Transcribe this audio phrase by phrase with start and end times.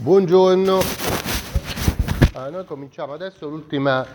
[0.00, 0.78] Buongiorno,
[2.34, 4.06] allora, noi cominciamo adesso l'ultima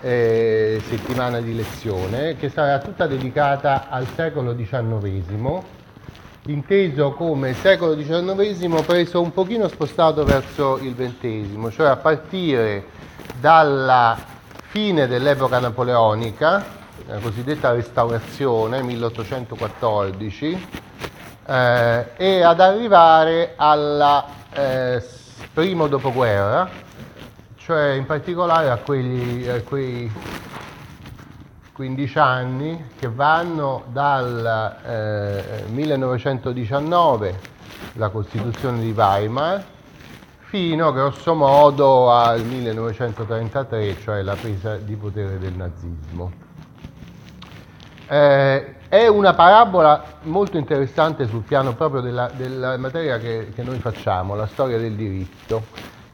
[0.00, 5.60] eh, settimana di lezione che sarà tutta dedicata al secolo XIX,
[6.46, 12.86] inteso come secolo XIX preso un pochino spostato verso il XX, cioè a partire
[13.40, 14.16] dalla
[14.68, 16.64] fine dell'epoca napoleonica,
[17.08, 20.68] la cosiddetta restaurazione 1814,
[21.44, 25.02] eh, e ad arrivare al eh,
[25.52, 26.68] primo dopoguerra,
[27.56, 30.10] cioè in particolare a, quegli, a quei
[31.72, 37.38] 15 anni che vanno dal eh, 1919,
[37.94, 39.64] la Costituzione di Weimar,
[40.38, 46.43] fino grosso modo al 1933, cioè la presa di potere del nazismo.
[48.06, 53.78] Eh, è una parabola molto interessante sul piano proprio della, della materia che, che, noi
[53.78, 55.64] facciamo, la storia del diritto.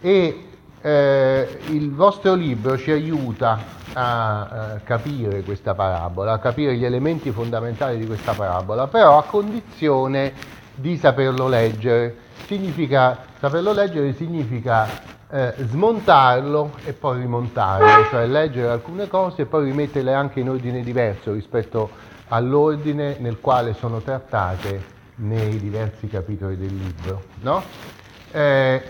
[0.00, 0.46] E
[0.80, 3.58] eh, il vostro libro ci aiuta
[3.92, 9.24] a, a capire questa parabola, a capire gli elementi fondamentali di questa parabola, però a
[9.24, 10.32] condizione
[10.74, 12.16] di saperlo leggere.
[12.46, 14.88] Significa, saperlo leggere significa
[15.30, 20.82] eh, smontarlo e poi rimontarlo, cioè leggere alcune cose e poi rimetterle anche in ordine
[20.82, 21.90] diverso rispetto
[22.28, 27.22] all'ordine nel quale sono trattate nei diversi capitoli del libro.
[27.42, 27.62] No?
[28.32, 28.82] Eh,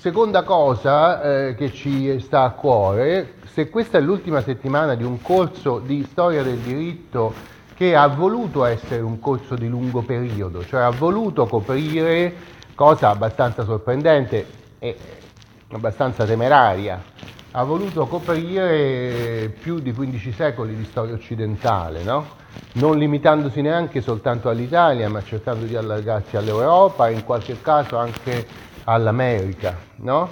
[0.00, 5.20] seconda cosa eh, che ci sta a cuore, se questa è l'ultima settimana di un
[5.22, 7.32] corso di storia del diritto
[7.74, 12.34] che ha voluto essere un corso di lungo periodo, cioè ha voluto coprire,
[12.74, 14.46] cosa abbastanza sorprendente
[14.78, 14.96] e
[15.70, 17.02] abbastanza temeraria,
[17.52, 22.38] ha voluto coprire più di 15 secoli di storia occidentale, no?
[22.72, 28.46] non limitandosi neanche soltanto all'Italia, ma cercando di allargarsi all'Europa e in qualche caso anche
[28.84, 29.76] all'America.
[29.96, 30.28] No?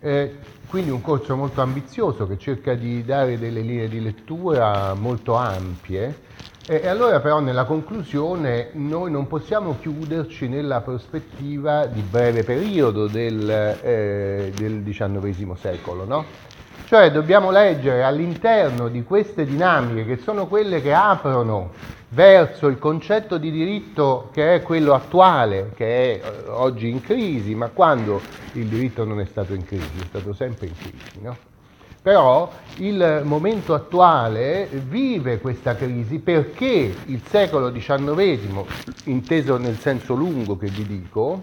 [0.00, 0.36] Eh,
[0.68, 6.26] quindi un corso molto ambizioso che cerca di dare delle linee di lettura molto ampie.
[6.70, 13.48] E, allora però nella conclusione noi non possiamo chiuderci nella prospettiva di breve periodo del,
[13.82, 16.24] eh, del XIX secolo, no?
[16.84, 21.70] Cioè dobbiamo leggere all'interno di queste dinamiche che sono quelle che aprono
[22.10, 27.54] verso il concetto di diritto che è quello attuale, che è eh, oggi in crisi,
[27.54, 28.20] ma quando
[28.52, 31.20] il diritto non è stato in crisi, è stato sempre in crisi.
[31.22, 31.47] No?
[32.00, 38.64] Però il momento attuale vive questa crisi perché il secolo XIX,
[39.04, 41.42] inteso nel senso lungo che vi dico,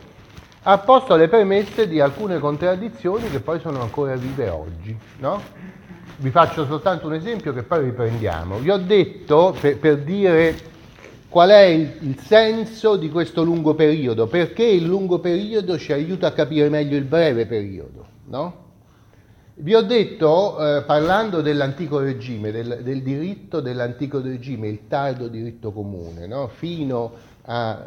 [0.68, 4.98] ha posto le premesse di alcune contraddizioni che poi sono ancora vive oggi.
[5.20, 5.42] No?
[6.18, 8.58] Vi faccio soltanto un esempio che poi riprendiamo.
[8.58, 10.56] Vi ho detto, per, per dire
[11.30, 16.28] qual è il, il, senso di questo lungo periodo, perché il lungo periodo ci aiuta
[16.28, 18.06] a capire meglio il breve periodo.
[18.28, 18.65] No?
[19.58, 25.72] Vi ho detto, eh, parlando dell'antico regime, del, del, diritto dell'antico regime, il tardo diritto
[25.72, 26.50] comune, no?
[26.50, 27.86] fino a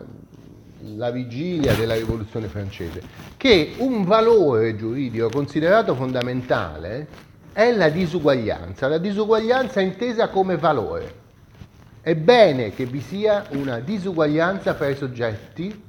[0.96, 3.02] la vigilia della rivoluzione francese,
[3.36, 7.06] che un valore giuridico considerato fondamentale
[7.52, 11.14] è la disuguaglianza, la disuguaglianza intesa come valore.
[12.00, 15.82] È bene che vi sia una disuguaglianza fra i soggetti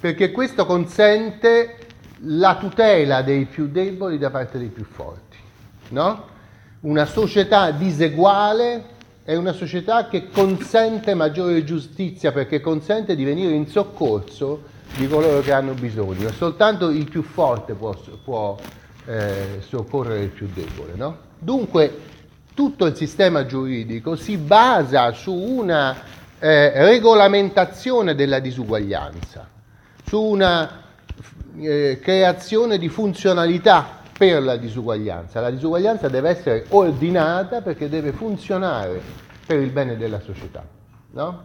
[0.00, 1.85] perché questo consente
[2.20, 5.36] la tutela dei più deboli da parte dei più forti.
[5.88, 6.34] No?
[6.80, 8.94] Una società diseguale
[9.24, 15.40] è una società che consente maggiore giustizia perché consente di venire in soccorso di coloro
[15.40, 16.30] che hanno bisogno.
[16.30, 18.56] Soltanto il più forte può, può
[19.04, 20.92] eh, soccorrere il più debole.
[20.94, 21.18] No?
[21.38, 22.14] Dunque
[22.54, 25.94] tutto il sistema giuridico si basa su una
[26.38, 29.48] eh, regolamentazione della disuguaglianza,
[30.06, 30.84] su una
[31.58, 35.40] eh, creazione di funzionalità per la disuguaglianza.
[35.40, 39.00] La disuguaglianza deve essere ordinata perché deve funzionare
[39.46, 40.64] per il bene della società.
[41.12, 41.42] No?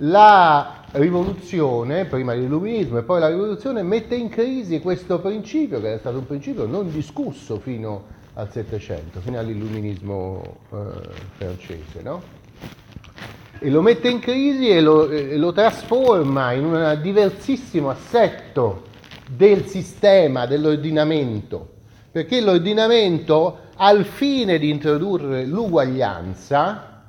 [0.00, 5.98] La rivoluzione, prima l'illuminismo e poi la rivoluzione, mette in crisi questo principio, che era
[5.98, 10.76] stato un principio non discusso fino al Settecento, fino all'illuminismo eh,
[11.36, 12.02] francese.
[12.02, 12.22] No?
[13.58, 18.84] E lo mette in crisi e lo, e lo trasforma in un diversissimo assetto
[19.28, 21.68] del sistema, dell'ordinamento,
[22.12, 27.02] perché l'ordinamento al fine di introdurre l'uguaglianza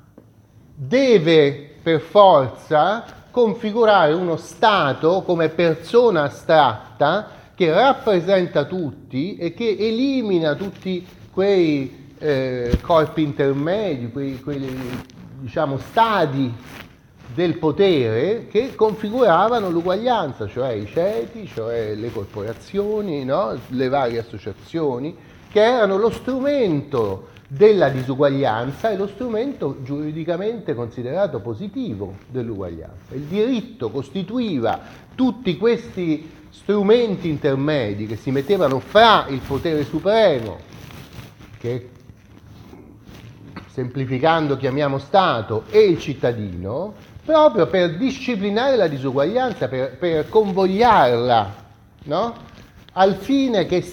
[0.74, 10.54] deve per forza configurare uno Stato come persona astratta che rappresenta tutti e che elimina
[10.54, 14.76] tutti quei eh, corpi intermedi, quei, quei
[15.40, 16.52] diciamo, stadi
[17.34, 23.56] del potere che configuravano l'uguaglianza, cioè i ceti, cioè le corporazioni, no?
[23.68, 25.16] le varie associazioni,
[25.50, 33.14] che erano lo strumento della disuguaglianza e lo strumento giuridicamente considerato positivo dell'uguaglianza.
[33.14, 34.80] Il diritto costituiva
[35.14, 40.58] tutti questi strumenti intermedi che si mettevano fra il potere supremo,
[41.58, 41.90] che
[43.78, 46.94] semplificando chiamiamo Stato, e il cittadino,
[47.24, 51.54] proprio per disciplinare la disuguaglianza, per, per convogliarla,
[52.06, 52.34] no?
[52.94, 53.86] al fine che,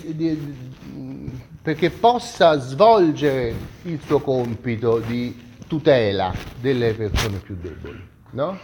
[1.62, 3.54] perché possa svolgere
[3.84, 8.58] il suo compito di tutela delle persone più deboli, no?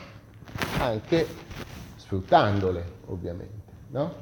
[0.80, 1.28] anche
[1.98, 3.60] sfruttandole ovviamente.
[3.90, 4.14] No?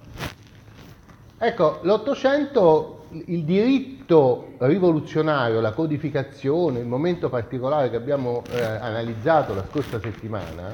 [1.42, 9.64] Ecco, l'Ottocento, il diritto rivoluzionario, la codificazione, il momento particolare che abbiamo eh, analizzato la
[9.70, 10.70] scorsa settimana,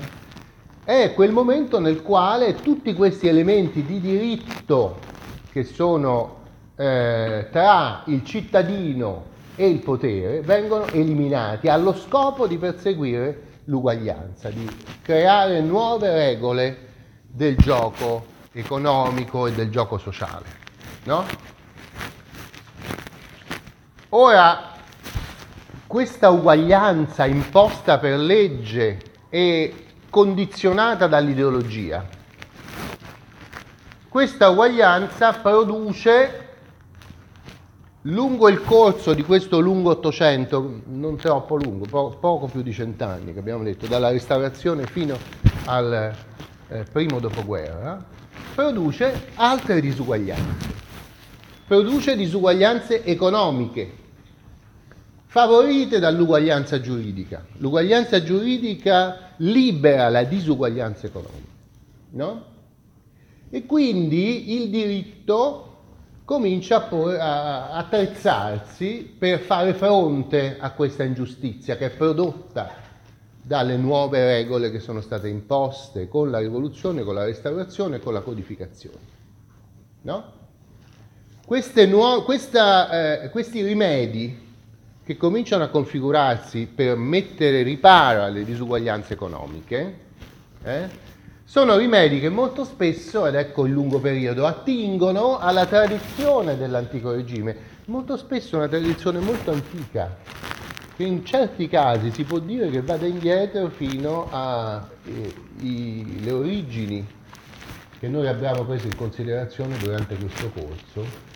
[0.84, 4.98] è quel momento nel quale tutti questi elementi di diritto
[5.52, 6.38] che sono
[6.76, 9.26] eh, tra il cittadino
[9.56, 14.68] e il potere vengono eliminati allo scopo di perseguire l'uguaglianza, di
[15.04, 16.78] creare nuove regole
[17.28, 20.46] del gioco economico e del gioco sociale.
[21.04, 21.26] No?
[24.10, 24.72] Ora,
[25.86, 29.72] questa uguaglianza imposta per legge è
[30.10, 32.06] condizionata dall'ideologia.
[34.08, 36.44] Questa uguaglianza produce
[38.04, 43.34] lungo il corso di questo lungo Ottocento, non troppo lungo, po- poco più di cent'anni
[43.34, 45.18] che abbiamo detto, dalla restaurazione fino
[45.66, 46.16] al
[46.70, 48.04] eh, primo dopoguerra,
[48.56, 50.74] produce altre disuguaglianze,
[51.68, 53.92] produce disuguaglianze economiche,
[55.26, 57.46] favorite dall'uguaglianza giuridica.
[57.58, 61.52] L'uguaglianza giuridica libera la disuguaglianza economica,
[62.12, 62.46] no?
[63.50, 65.74] E quindi il diritto
[66.24, 72.84] comincia a, attrezzarsi per fare fronte a questa ingiustizia che è prodotta
[73.46, 78.14] dalle nuove regole che sono state imposte con la rivoluzione, con la restaurazione e con
[78.14, 79.14] la codificazione.
[80.02, 80.32] No?
[81.88, 84.44] Nuove, questa, eh, questi rimedi
[85.04, 89.98] che cominciano a configurarsi per mettere riparo alle disuguaglianze economiche,
[90.64, 90.90] eh,
[91.44, 97.56] sono rimedi che molto spesso, ed ecco il lungo periodo, attingono alla tradizione dell'antico regime,
[97.86, 100.18] molto spesso una tradizione molto antica,
[100.96, 104.88] che in certi casi si può dire che vada indietro fino alle
[105.62, 107.06] eh, origini
[108.00, 111.34] che noi abbiamo preso in considerazione durante questo corso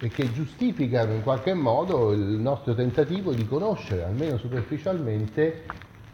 [0.00, 5.64] e che giustificano in qualche modo il nostro tentativo di conoscere, almeno superficialmente,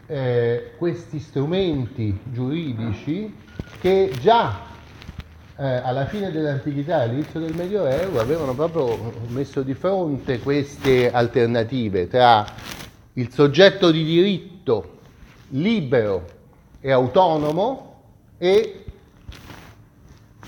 [0.07, 3.33] eh, questi strumenti giuridici
[3.79, 4.65] che già
[5.57, 12.45] eh, alla fine dell'antichità all'inizio del Medioevo avevano proprio messo di fronte queste alternative tra
[13.17, 14.99] il soggetto di diritto
[15.49, 16.25] libero
[16.79, 18.03] e autonomo
[18.37, 18.83] e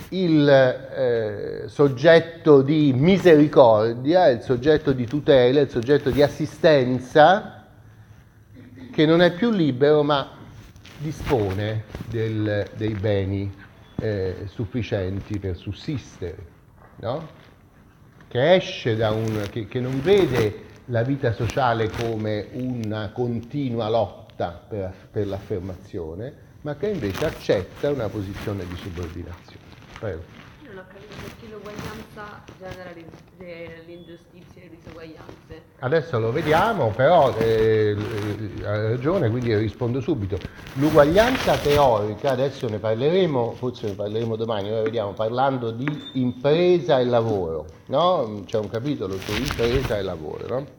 [0.10, 7.66] il eh, soggetto di misericordia, il soggetto di tutela, il soggetto di assistenza
[8.92, 10.32] che non è più libero ma
[10.98, 13.52] dispone del, dei beni
[14.00, 16.38] eh, sufficienti per sussistere,
[16.98, 17.38] no?
[18.28, 24.60] che esce da un, che, che non vede la vita sociale come una continua lotta
[24.68, 29.68] per, per l'affermazione, ma che invece accetta una posizione di subordinazione.
[30.00, 30.22] Prego.
[30.64, 32.90] Io non ho capito perché l'uguaglianza genera
[33.86, 35.62] l'ingiustizia e le disuguaglianze.
[35.80, 37.96] Adesso lo vediamo, però eh,
[38.64, 40.38] ha ragione, quindi rispondo subito.
[40.74, 47.06] L'uguaglianza teorica, adesso ne parleremo, forse ne parleremo domani, ora vediamo, parlando di impresa e
[47.06, 48.42] lavoro, no?
[48.46, 50.78] C'è un capitolo su impresa e lavoro, no?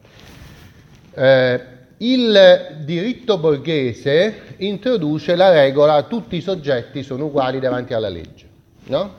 [1.21, 1.61] Eh,
[1.99, 8.49] il diritto borghese introduce la regola tutti i soggetti sono uguali davanti alla legge,
[8.85, 9.19] no?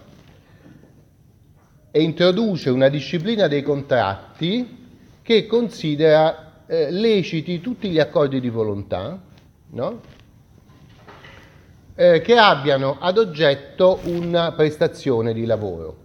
[1.92, 4.88] E introduce una disciplina dei contratti
[5.22, 9.22] che considera eh, leciti tutti gli accordi di volontà,
[9.68, 10.02] no?
[11.94, 16.01] eh, che abbiano ad oggetto una prestazione di lavoro.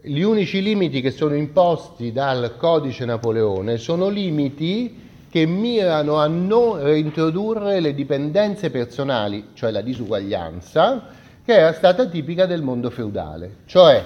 [0.00, 6.80] Gli unici limiti che sono imposti dal codice Napoleone sono limiti che mirano a non
[6.80, 11.08] reintrodurre le dipendenze personali, cioè la disuguaglianza,
[11.44, 13.56] che era stata tipica del mondo feudale.
[13.66, 14.04] Cioè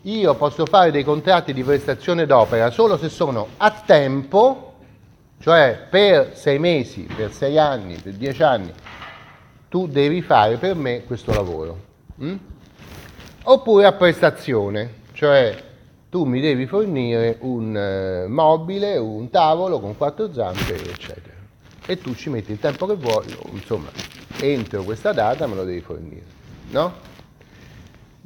[0.00, 4.76] io posso fare dei contratti di prestazione d'opera solo se sono a tempo,
[5.40, 8.72] cioè per sei mesi, per sei anni, per dieci anni,
[9.68, 11.78] tu devi fare per me questo lavoro.
[12.22, 12.36] Mm?
[13.42, 15.56] Oppure a prestazione, cioè
[16.10, 21.34] tu mi devi fornire un eh, mobile, un tavolo con quattro zampe, eccetera.
[21.86, 23.90] E tu ci metti il tempo che vuoi, insomma,
[24.40, 26.24] entro questa data me lo devi fornire,
[26.70, 27.12] no?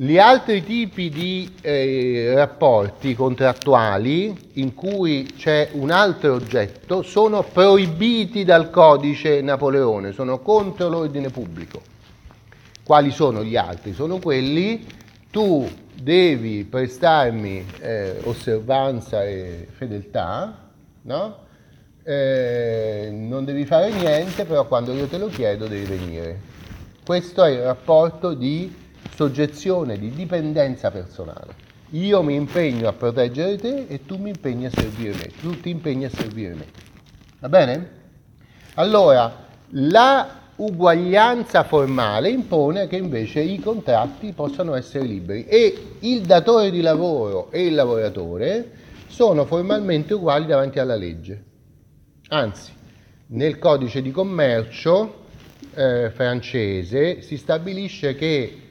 [0.00, 8.44] Gli altri tipi di eh, rapporti contrattuali in cui c'è un altro oggetto sono proibiti
[8.44, 11.82] dal codice Napoleone, sono contro l'ordine pubblico.
[12.84, 13.92] Quali sono gli altri?
[13.92, 14.86] Sono quelli
[15.32, 15.68] tu
[16.00, 20.70] devi prestarmi eh, osservanza e fedeltà,
[21.02, 21.46] no?
[22.08, 26.40] eh, non devi fare niente, però quando io te lo chiedo devi venire.
[27.04, 28.74] Questo è il rapporto di
[29.14, 31.66] soggezione di dipendenza personale.
[31.90, 35.70] Io mi impegno a proteggere te e tu mi impegni a servire me, tu ti
[35.70, 36.66] impegni a servire me.
[37.40, 37.90] Va bene?
[38.74, 40.28] Allora, la
[40.58, 47.50] uguaglianza formale impone che invece i contratti possano essere liberi e il datore di lavoro
[47.50, 48.70] e il lavoratore
[49.06, 51.44] sono formalmente uguali davanti alla legge.
[52.28, 52.72] Anzi,
[53.28, 55.26] nel codice di commercio
[55.74, 58.62] eh, francese si stabilisce che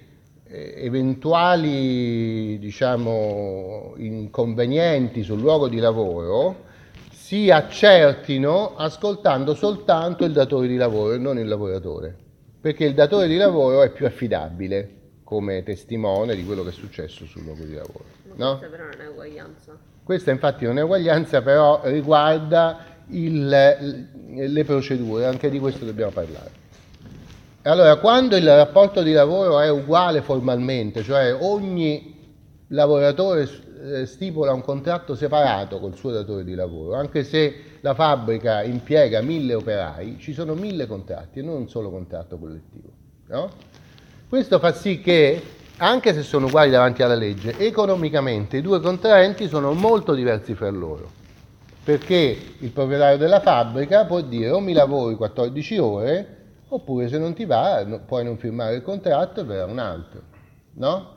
[0.43, 6.65] eh, eventuali diciamo, inconvenienti sul luogo di lavoro
[7.27, 12.15] si accertino ascoltando soltanto il datore di lavoro e non il lavoratore,
[12.61, 14.91] perché il datore di lavoro è più affidabile
[15.25, 18.05] come testimone di quello che è successo sul luogo di lavoro.
[18.33, 18.57] Ma no?
[18.59, 19.77] questa però non è uguaglianza.
[20.05, 26.51] Questa infatti non è uguaglianza, però riguarda il, le procedure, anche di questo dobbiamo parlare.
[27.63, 33.49] Allora, quando il rapporto di lavoro è uguale formalmente, cioè ogni lavoratore
[33.81, 39.21] eh, stipula un contratto separato col suo datore di lavoro, anche se la fabbrica impiega
[39.21, 42.89] mille operai, ci sono mille contratti e non un solo contratto collettivo.
[43.27, 43.49] No?
[44.27, 45.41] Questo fa sì che,
[45.77, 50.69] anche se sono uguali davanti alla legge, economicamente i due contraenti sono molto diversi fra
[50.69, 51.09] loro,
[51.83, 56.37] perché il proprietario della fabbrica può dire o mi lavori 14 ore,
[56.69, 60.21] oppure se non ti va puoi non firmare il contratto e verrà un altro,
[60.73, 61.15] no?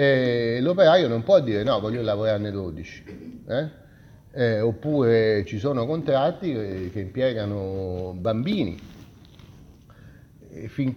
[0.00, 3.68] E l'operaio non può dire no, voglio lavorarne 12, eh?
[4.32, 6.54] Eh, oppure ci sono contratti
[6.90, 8.78] che impiegano bambini.
[10.68, 10.96] Fin,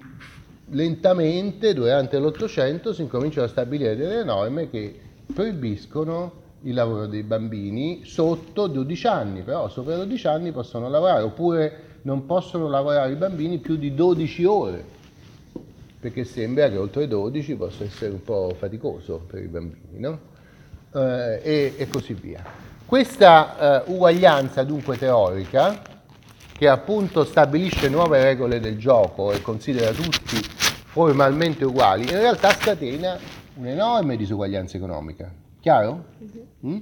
[0.70, 4.98] lentamente durante l'Ottocento si incominciano a stabilire delle norme che
[5.34, 12.00] proibiscono il lavoro dei bambini sotto 12 anni, però sopra 12 anni possono lavorare, oppure
[12.04, 14.86] non possono lavorare i bambini più di 12 ore,
[16.04, 20.20] perché sembra che oltre 12 possa essere un po' faticoso per i bambini, no?
[20.94, 22.44] Eh, e, e, così via.
[22.86, 25.82] Questa eh, uguaglianza dunque teorica,
[26.52, 33.18] che appunto stabilisce nuove regole del gioco e considera tutti formalmente uguali, in realtà scatena
[33.54, 35.32] un'enorme disuguaglianza economica.
[35.62, 36.04] Chiaro?
[36.66, 36.78] Mm?